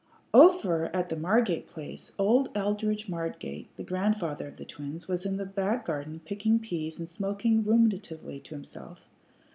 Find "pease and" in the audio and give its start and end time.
6.57-7.07